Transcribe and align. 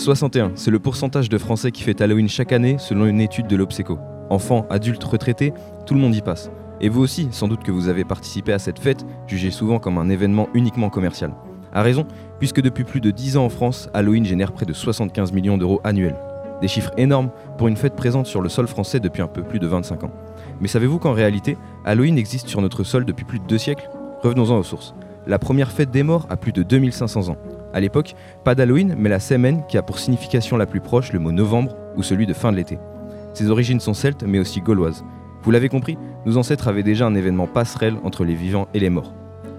61, 0.00 0.52
c'est 0.54 0.70
le 0.70 0.78
pourcentage 0.78 1.28
de 1.28 1.36
Français 1.36 1.70
qui 1.70 1.82
fêtent 1.82 2.00
Halloween 2.00 2.28
chaque 2.28 2.52
année 2.52 2.76
selon 2.78 3.04
une 3.04 3.20
étude 3.20 3.46
de 3.46 3.54
l'Obseco. 3.54 3.98
Enfants, 4.30 4.66
adultes, 4.70 5.04
retraités, 5.04 5.52
tout 5.84 5.92
le 5.92 6.00
monde 6.00 6.14
y 6.14 6.22
passe. 6.22 6.50
Et 6.80 6.88
vous 6.88 7.02
aussi, 7.02 7.28
sans 7.32 7.48
doute 7.48 7.62
que 7.62 7.70
vous 7.70 7.88
avez 7.88 8.04
participé 8.04 8.54
à 8.54 8.58
cette 8.58 8.78
fête, 8.78 9.04
jugée 9.26 9.50
souvent 9.50 9.78
comme 9.78 9.98
un 9.98 10.08
événement 10.08 10.48
uniquement 10.54 10.88
commercial. 10.88 11.34
A 11.74 11.82
raison, 11.82 12.06
puisque 12.38 12.62
depuis 12.62 12.84
plus 12.84 13.02
de 13.02 13.10
10 13.10 13.36
ans 13.36 13.44
en 13.44 13.50
France, 13.50 13.90
Halloween 13.92 14.24
génère 14.24 14.52
près 14.52 14.64
de 14.64 14.72
75 14.72 15.32
millions 15.32 15.58
d'euros 15.58 15.82
annuels. 15.84 16.16
Des 16.62 16.68
chiffres 16.68 16.92
énormes 16.96 17.30
pour 17.58 17.68
une 17.68 17.76
fête 17.76 17.94
présente 17.94 18.26
sur 18.26 18.40
le 18.40 18.48
sol 18.48 18.68
français 18.68 19.00
depuis 19.00 19.20
un 19.20 19.28
peu 19.28 19.42
plus 19.42 19.58
de 19.58 19.66
25 19.66 20.04
ans. 20.04 20.12
Mais 20.62 20.68
savez-vous 20.68 20.98
qu'en 20.98 21.12
réalité, 21.12 21.58
Halloween 21.84 22.16
existe 22.16 22.48
sur 22.48 22.62
notre 22.62 22.84
sol 22.84 23.04
depuis 23.04 23.26
plus 23.26 23.38
de 23.38 23.46
deux 23.46 23.58
siècles? 23.58 23.90
Revenons-en 24.22 24.56
aux 24.56 24.62
sources. 24.62 24.94
La 25.26 25.38
première 25.38 25.70
fête 25.70 25.90
des 25.90 26.02
morts 26.02 26.26
a 26.30 26.38
plus 26.38 26.52
de 26.52 26.62
2500 26.62 27.28
ans. 27.28 27.36
À 27.72 27.80
l'époque, 27.80 28.14
pas 28.44 28.54
d'Halloween, 28.54 28.94
mais 28.98 29.08
la 29.08 29.20
semaine 29.20 29.62
qui 29.68 29.78
a 29.78 29.82
pour 29.82 29.98
signification 29.98 30.56
la 30.56 30.66
plus 30.66 30.80
proche 30.80 31.12
le 31.12 31.18
mot 31.18 31.32
novembre 31.32 31.76
ou 31.96 32.02
celui 32.02 32.26
de 32.26 32.32
fin 32.32 32.50
de 32.50 32.56
l'été. 32.56 32.78
Ses 33.34 33.50
origines 33.50 33.80
sont 33.80 33.94
celtes 33.94 34.24
mais 34.24 34.40
aussi 34.40 34.60
gauloises. 34.60 35.04
Vous 35.42 35.50
l'avez 35.50 35.68
compris, 35.68 35.96
nos 36.26 36.36
ancêtres 36.36 36.68
avaient 36.68 36.82
déjà 36.82 37.06
un 37.06 37.14
événement 37.14 37.46
passerelle 37.46 37.96
entre 38.04 38.24
les 38.24 38.34
vivants 38.34 38.68
et 38.74 38.80
les 38.80 38.90
morts. 38.90 39.14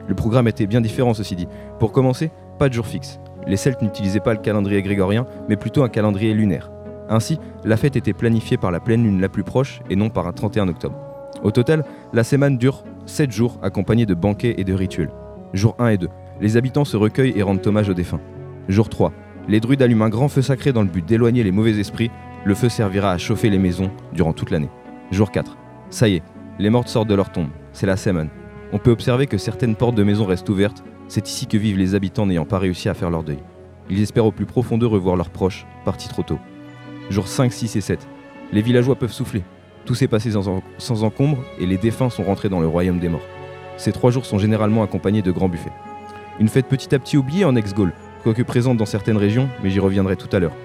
Le 0.07 0.15
programme 0.15 0.47
était 0.47 0.67
bien 0.67 0.81
différent 0.81 1.13
ceci 1.13 1.35
dit. 1.35 1.47
Pour 1.79 1.91
commencer, 1.91 2.31
pas 2.59 2.67
de 2.67 2.73
jour 2.73 2.85
fixe. 2.85 3.19
Les 3.47 3.57
Celtes 3.57 3.81
n'utilisaient 3.81 4.19
pas 4.19 4.33
le 4.33 4.39
calendrier 4.39 4.81
grégorien, 4.81 5.25
mais 5.47 5.55
plutôt 5.55 5.83
un 5.83 5.89
calendrier 5.89 6.33
lunaire. 6.33 6.69
Ainsi, 7.09 7.39
la 7.63 7.77
fête 7.77 7.95
était 7.95 8.13
planifiée 8.13 8.57
par 8.57 8.71
la 8.71 8.79
pleine 8.79 9.03
lune 9.03 9.21
la 9.21 9.29
plus 9.29 9.43
proche 9.43 9.81
et 9.89 9.95
non 9.95 10.09
par 10.09 10.27
un 10.27 10.33
31 10.33 10.67
octobre. 10.67 10.95
Au 11.43 11.51
total, 11.51 11.83
la 12.13 12.23
semaine 12.23 12.57
dure 12.57 12.83
7 13.05 13.31
jours 13.31 13.57
accompagnés 13.63 14.05
de 14.05 14.13
banquets 14.13 14.55
et 14.57 14.63
de 14.63 14.73
rituels. 14.73 15.11
Jour 15.53 15.75
1 15.79 15.87
et 15.89 15.97
2, 15.97 16.07
les 16.41 16.57
habitants 16.57 16.85
se 16.85 16.97
recueillent 16.97 17.33
et 17.35 17.43
rendent 17.43 17.65
hommage 17.65 17.89
aux 17.89 17.93
défunts. 17.93 18.19
Jour 18.67 18.89
3, 18.89 19.13
les 19.47 19.59
druides 19.59 19.81
allument 19.81 20.05
un 20.05 20.09
grand 20.09 20.27
feu 20.27 20.41
sacré 20.41 20.73
dans 20.73 20.81
le 20.81 20.87
but 20.87 21.05
d'éloigner 21.05 21.43
les 21.43 21.51
mauvais 21.51 21.79
esprits. 21.79 22.11
Le 22.43 22.55
feu 22.55 22.69
servira 22.69 23.11
à 23.11 23.17
chauffer 23.17 23.49
les 23.49 23.59
maisons 23.59 23.91
durant 24.11 24.33
toute 24.33 24.49
l'année. 24.49 24.69
Jour 25.11 25.31
4, 25.31 25.57
ça 25.91 26.09
y 26.09 26.15
est, 26.15 26.23
les 26.57 26.69
mortes 26.69 26.87
sortent 26.87 27.07
de 27.09 27.15
leur 27.15 27.31
tombe. 27.31 27.49
C'est 27.73 27.85
la 27.85 27.97
semaine. 27.97 28.29
On 28.73 28.79
peut 28.79 28.91
observer 28.91 29.27
que 29.27 29.37
certaines 29.37 29.75
portes 29.75 29.95
de 29.95 30.03
maisons 30.03 30.25
restent 30.25 30.49
ouvertes. 30.49 30.83
C'est 31.07 31.27
ici 31.27 31.45
que 31.45 31.57
vivent 31.57 31.77
les 31.77 31.93
habitants 31.93 32.25
n'ayant 32.25 32.45
pas 32.45 32.59
réussi 32.59 32.89
à 32.89 32.93
faire 32.93 33.09
leur 33.11 33.23
deuil. 33.23 33.39
Ils 33.89 34.01
espèrent 34.01 34.25
au 34.25 34.31
plus 34.31 34.45
profond 34.45 34.77
de 34.77 34.85
revoir 34.85 35.15
leurs 35.15 35.29
proches, 35.29 35.67
partis 35.85 36.07
trop 36.07 36.23
tôt. 36.23 36.39
Jour 37.09 37.27
5, 37.27 37.51
6 37.51 37.75
et 37.75 37.81
7. 37.81 38.07
Les 38.53 38.61
villageois 38.61 38.95
peuvent 38.95 39.11
souffler. 39.11 39.43
Tout 39.85 39.95
s'est 39.95 40.07
passé 40.07 40.31
sans, 40.31 40.61
sans 40.77 41.03
encombre 41.03 41.39
et 41.59 41.65
les 41.65 41.77
défunts 41.77 42.09
sont 42.09 42.23
rentrés 42.23 42.49
dans 42.49 42.61
le 42.61 42.67
royaume 42.67 42.99
des 42.99 43.09
morts. 43.09 43.27
Ces 43.77 43.91
trois 43.91 44.11
jours 44.11 44.25
sont 44.25 44.37
généralement 44.39 44.83
accompagnés 44.83 45.21
de 45.21 45.31
grands 45.31 45.49
buffets. 45.49 45.71
Une 46.41 46.47
fête 46.47 46.65
petit 46.65 46.95
à 46.95 46.97
petit 46.97 47.17
oubliée 47.17 47.45
en 47.45 47.55
ex-Gaule, 47.55 47.93
quoique 48.23 48.41
présente 48.41 48.75
dans 48.75 48.87
certaines 48.87 49.15
régions, 49.15 49.47
mais 49.61 49.69
j'y 49.69 49.79
reviendrai 49.79 50.15
tout 50.15 50.35
à 50.35 50.39
l'heure. 50.39 50.55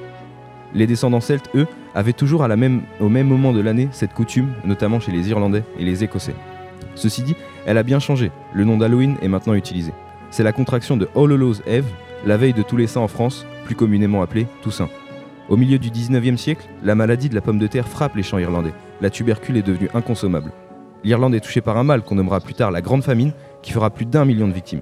Les 0.72 0.86
descendants 0.86 1.20
celtes, 1.20 1.50
eux, 1.54 1.66
avaient 1.94 2.14
toujours 2.14 2.40
au 2.40 3.08
même 3.10 3.28
moment 3.28 3.52
de 3.52 3.60
l'année 3.60 3.88
cette 3.92 4.14
coutume, 4.14 4.54
notamment 4.64 5.00
chez 5.00 5.12
les 5.12 5.28
Irlandais 5.28 5.64
et 5.78 5.84
les 5.84 6.02
Écossais. 6.02 6.34
Ceci 6.94 7.22
dit, 7.22 7.36
elle 7.66 7.76
a 7.76 7.82
bien 7.82 7.98
changé, 7.98 8.30
le 8.54 8.64
nom 8.64 8.78
d'Halloween 8.78 9.16
est 9.20 9.28
maintenant 9.28 9.52
utilisé. 9.52 9.92
C'est 10.30 10.42
la 10.42 10.52
contraction 10.52 10.96
de 10.96 11.10
All 11.14 11.30
Hallows 11.30 11.60
Eve, 11.66 11.92
la 12.24 12.38
veille 12.38 12.54
de 12.54 12.62
tous 12.62 12.78
les 12.78 12.86
saints 12.86 13.02
en 13.02 13.08
France, 13.08 13.44
plus 13.66 13.74
communément 13.74 14.22
appelée 14.22 14.46
Toussaint. 14.62 14.88
Au 15.50 15.58
milieu 15.58 15.78
du 15.78 15.90
19e 15.90 16.38
siècle, 16.38 16.66
la 16.82 16.94
maladie 16.94 17.28
de 17.28 17.34
la 17.34 17.42
pomme 17.42 17.58
de 17.58 17.66
terre 17.66 17.86
frappe 17.86 18.16
les 18.16 18.22
champs 18.22 18.38
irlandais. 18.38 18.72
La 19.02 19.10
tubercule 19.10 19.58
est 19.58 19.62
devenue 19.62 19.90
inconsommable. 19.92 20.52
L'Irlande 21.04 21.34
est 21.34 21.40
touchée 21.40 21.60
par 21.60 21.76
un 21.76 21.84
mal 21.84 22.00
qu'on 22.00 22.14
nommera 22.14 22.40
plus 22.40 22.54
tard 22.54 22.70
la 22.70 22.80
Grande 22.80 23.04
Famine, 23.04 23.34
qui 23.60 23.72
fera 23.72 23.90
plus 23.90 24.06
d'un 24.06 24.24
million 24.24 24.48
de 24.48 24.54
victimes. 24.54 24.80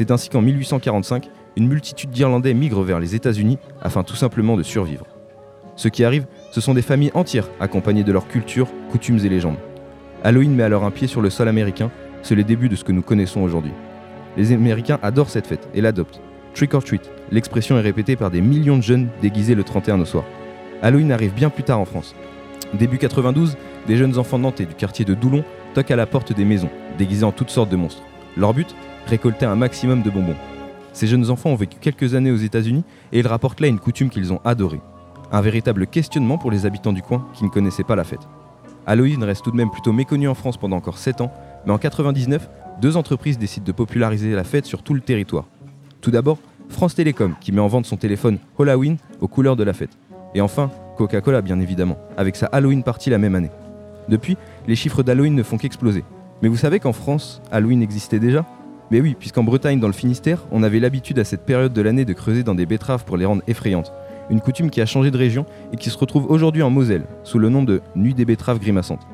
C'est 0.00 0.10
ainsi 0.10 0.30
qu'en 0.30 0.40
1845, 0.40 1.28
une 1.58 1.68
multitude 1.68 2.08
d'Irlandais 2.08 2.54
migrent 2.54 2.82
vers 2.82 3.00
les 3.00 3.14
États-Unis 3.14 3.58
afin 3.82 4.02
tout 4.02 4.16
simplement 4.16 4.56
de 4.56 4.62
survivre. 4.62 5.04
Ce 5.76 5.88
qui 5.88 6.04
arrive, 6.04 6.24
ce 6.52 6.62
sont 6.62 6.72
des 6.72 6.80
familles 6.80 7.10
entières 7.12 7.50
accompagnées 7.60 8.02
de 8.02 8.10
leur 8.10 8.26
culture, 8.26 8.68
coutumes 8.90 9.18
et 9.18 9.28
légendes. 9.28 9.58
Halloween 10.24 10.54
met 10.54 10.62
alors 10.62 10.84
un 10.84 10.90
pied 10.90 11.06
sur 11.06 11.20
le 11.20 11.28
sol 11.28 11.48
américain, 11.48 11.90
c'est 12.22 12.34
le 12.34 12.44
début 12.44 12.70
de 12.70 12.76
ce 12.76 12.84
que 12.84 12.92
nous 12.92 13.02
connaissons 13.02 13.42
aujourd'hui. 13.42 13.72
Les 14.38 14.52
Américains 14.52 14.98
adorent 15.02 15.28
cette 15.28 15.46
fête 15.46 15.68
et 15.74 15.82
l'adoptent. 15.82 16.22
Trick 16.54 16.72
or 16.72 16.82
treat, 16.82 17.10
l'expression 17.30 17.76
est 17.76 17.82
répétée 17.82 18.16
par 18.16 18.30
des 18.30 18.40
millions 18.40 18.78
de 18.78 18.82
jeunes 18.82 19.08
déguisés 19.20 19.54
le 19.54 19.64
31 19.64 20.00
au 20.00 20.06
soir. 20.06 20.24
Halloween 20.80 21.12
arrive 21.12 21.34
bien 21.34 21.50
plus 21.50 21.64
tard 21.64 21.78
en 21.78 21.84
France. 21.84 22.14
Début 22.72 22.96
92, 22.96 23.58
des 23.86 23.98
jeunes 23.98 24.16
enfants 24.16 24.38
nantais 24.38 24.64
du 24.64 24.74
quartier 24.74 25.04
de 25.04 25.12
Doulon 25.12 25.44
toquent 25.74 25.90
à 25.90 25.96
la 25.96 26.06
porte 26.06 26.32
des 26.32 26.46
maisons, 26.46 26.70
déguisés 26.96 27.24
en 27.24 27.32
toutes 27.32 27.50
sortes 27.50 27.68
de 27.68 27.76
monstres. 27.76 28.02
Leur 28.38 28.54
but? 28.54 28.74
Récolter 29.06 29.46
un 29.46 29.56
maximum 29.56 30.02
de 30.02 30.10
bonbons. 30.10 30.36
Ces 30.92 31.06
jeunes 31.06 31.30
enfants 31.30 31.50
ont 31.50 31.56
vécu 31.56 31.78
quelques 31.80 32.14
années 32.14 32.30
aux 32.30 32.36
États-Unis 32.36 32.84
et 33.12 33.20
ils 33.20 33.26
rapportent 33.26 33.60
là 33.60 33.68
une 33.68 33.78
coutume 33.78 34.10
qu'ils 34.10 34.32
ont 34.32 34.40
adorée. 34.44 34.80
Un 35.32 35.40
véritable 35.40 35.86
questionnement 35.86 36.38
pour 36.38 36.50
les 36.50 36.66
habitants 36.66 36.92
du 36.92 37.02
coin 37.02 37.26
qui 37.34 37.44
ne 37.44 37.48
connaissaient 37.48 37.84
pas 37.84 37.96
la 37.96 38.04
fête. 38.04 38.28
Halloween 38.86 39.22
reste 39.22 39.44
tout 39.44 39.50
de 39.50 39.56
même 39.56 39.70
plutôt 39.70 39.92
méconnu 39.92 40.26
en 40.28 40.34
France 40.34 40.56
pendant 40.56 40.76
encore 40.76 40.98
7 40.98 41.20
ans, 41.20 41.32
mais 41.64 41.72
en 41.72 41.78
99, 41.78 42.48
deux 42.80 42.96
entreprises 42.96 43.38
décident 43.38 43.66
de 43.66 43.72
populariser 43.72 44.34
la 44.34 44.44
fête 44.44 44.66
sur 44.66 44.82
tout 44.82 44.94
le 44.94 45.00
territoire. 45.00 45.44
Tout 46.00 46.10
d'abord, 46.10 46.38
France 46.68 46.94
Télécom 46.94 47.34
qui 47.40 47.52
met 47.52 47.60
en 47.60 47.68
vente 47.68 47.86
son 47.86 47.96
téléphone 47.96 48.38
Halloween 48.58 48.96
aux 49.20 49.28
couleurs 49.28 49.56
de 49.56 49.64
la 49.64 49.72
fête. 49.72 49.96
Et 50.34 50.40
enfin, 50.40 50.70
Coca-Cola 50.96 51.42
bien 51.42 51.60
évidemment, 51.60 51.98
avec 52.16 52.36
sa 52.36 52.46
Halloween 52.46 52.82
party 52.82 53.10
la 53.10 53.18
même 53.18 53.34
année. 53.34 53.50
Depuis, 54.08 54.36
les 54.66 54.76
chiffres 54.76 55.02
d'Halloween 55.02 55.34
ne 55.34 55.42
font 55.42 55.58
qu'exploser. 55.58 56.04
Mais 56.42 56.48
vous 56.48 56.56
savez 56.56 56.80
qu'en 56.80 56.92
France, 56.92 57.42
Halloween 57.52 57.82
existait 57.82 58.18
déjà? 58.18 58.44
Mais 58.90 59.00
oui, 59.00 59.14
puisqu'en 59.18 59.44
Bretagne, 59.44 59.78
dans 59.78 59.86
le 59.86 59.92
Finistère, 59.92 60.46
on 60.50 60.64
avait 60.64 60.80
l'habitude 60.80 61.18
à 61.20 61.24
cette 61.24 61.46
période 61.46 61.72
de 61.72 61.80
l'année 61.80 62.04
de 62.04 62.12
creuser 62.12 62.42
dans 62.42 62.56
des 62.56 62.66
betteraves 62.66 63.04
pour 63.04 63.16
les 63.16 63.24
rendre 63.24 63.42
effrayantes. 63.46 63.92
Une 64.30 64.40
coutume 64.40 64.70
qui 64.70 64.80
a 64.80 64.86
changé 64.86 65.12
de 65.12 65.16
région 65.16 65.46
et 65.72 65.76
qui 65.76 65.90
se 65.90 65.98
retrouve 65.98 66.26
aujourd'hui 66.28 66.62
en 66.62 66.70
Moselle, 66.70 67.04
sous 67.22 67.38
le 67.38 67.48
nom 67.48 67.62
de 67.62 67.82
Nuit 67.94 68.14
des 68.14 68.24
betteraves 68.24 68.58
grimaçantes. 68.58 69.06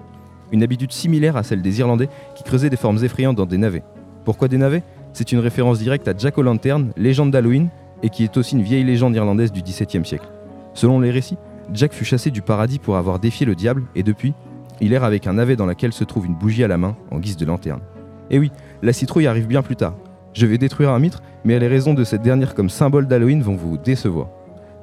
Une 0.51 0.63
habitude 0.63 0.93
similaire 0.93 1.37
à 1.37 1.43
celle 1.43 1.61
des 1.61 1.81
Irlandais 1.81 2.09
qui 2.35 2.43
creusaient 2.43 2.71
des 2.71 2.77
formes 2.77 3.03
effrayantes 3.05 3.37
dans 3.37 3.47
des 3.47 3.59
navets. 3.59 3.83
Pourquoi 4.25 4.49
des 4.49 4.59
navets? 4.59 4.83
C'est 5.13 5.33
une 5.33 5.41
référence 5.41 5.79
directe 5.79 6.09
à 6.09 6.15
Jack 6.17 6.39
O'Lantern, 6.39 6.93
légende 6.97 7.31
d'Halloween, 7.31 7.69
et 8.03 8.09
qui 8.09 8.25
est 8.25 8.37
aussi 8.37 8.55
une 8.55 8.63
vieille 8.63 8.85
légende 8.85 9.15
irlandaise 9.15 9.53
du 9.53 9.63
XVIIe 9.63 10.05
siècle. 10.05 10.29
Selon 10.75 11.01
les 11.01 11.11
récits, 11.11 11.39
Jack 11.73 11.93
fut 11.93 12.05
chassé 12.05 12.31
du 12.31 12.43
paradis 12.43 12.79
pour 12.79 12.97
avoir 12.97 13.19
défié 13.19 13.45
le 13.45 13.55
diable, 13.55 13.83
et 13.95 14.03
depuis, 14.03 14.35
il 14.81 14.93
erre 14.93 15.05
avec 15.05 15.27
un 15.27 15.35
navet 15.35 15.57
dans 15.57 15.67
lequel 15.67 15.93
se 15.93 16.05
trouve 16.05 16.27
une 16.27 16.35
bougie 16.35 16.65
à 16.65 16.69
la 16.69 16.77
main, 16.77 16.97
en 17.11 17.19
guise 17.19 17.37
de 17.37 17.47
lanterne. 17.47 17.81
Et 18.31 18.39
oui, 18.39 18.51
la 18.83 18.93
citrouille 18.93 19.27
arrive 19.27 19.47
bien 19.47 19.63
plus 19.63 19.77
tard. 19.77 19.95
Je 20.33 20.47
vais 20.47 20.59
détruire 20.59 20.91
un 20.91 20.99
mythe, 20.99 21.21
mais 21.45 21.59
les 21.59 21.69
raisons 21.69 21.95
de 21.95 22.05
cette 22.05 22.23
dernière 22.23 22.55
comme 22.55 22.69
symbole 22.69 23.07
d'Halloween 23.07 23.43
vont 23.43 23.57
vous 23.57 23.79
décevoir. 23.79 24.29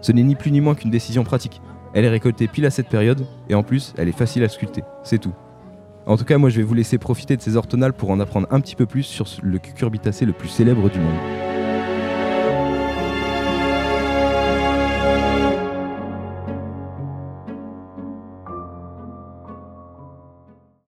Ce 0.01 0.11
n'est 0.11 0.23
ni 0.23 0.35
plus 0.35 0.51
ni 0.51 0.61
moins 0.61 0.75
qu'une 0.75 0.91
décision 0.91 1.23
pratique. 1.23 1.61
Elle 1.93 2.05
est 2.05 2.09
récoltée 2.09 2.47
pile 2.47 2.65
à 2.65 2.71
cette 2.71 2.89
période, 2.89 3.25
et 3.49 3.55
en 3.55 3.63
plus, 3.63 3.93
elle 3.97 4.09
est 4.09 4.17
facile 4.17 4.43
à 4.43 4.49
sculpter. 4.49 4.83
C'est 5.03 5.19
tout. 5.19 5.33
En 6.05 6.17
tout 6.17 6.25
cas, 6.25 6.37
moi 6.37 6.49
je 6.49 6.57
vais 6.57 6.63
vous 6.63 6.73
laisser 6.73 6.97
profiter 6.97 7.37
de 7.37 7.41
ces 7.41 7.55
orthonales 7.55 7.93
pour 7.93 8.09
en 8.09 8.19
apprendre 8.19 8.47
un 8.51 8.59
petit 8.59 8.75
peu 8.75 8.85
plus 8.85 9.03
sur 9.03 9.25
le 9.41 9.59
cucurbitacé 9.59 10.25
le 10.25 10.33
plus 10.33 10.49
célèbre 10.49 10.89
du 10.89 10.99
monde. 10.99 11.52